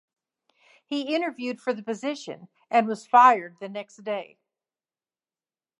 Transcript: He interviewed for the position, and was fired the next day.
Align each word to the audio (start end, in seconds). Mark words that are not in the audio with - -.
He 0.83 1.13
interviewed 1.13 1.61
for 1.61 1.73
the 1.75 1.83
position, 1.83 2.49
and 2.71 2.87
was 2.87 3.05
fired 3.05 3.57
the 3.59 3.69
next 3.69 3.97
day. 3.97 4.39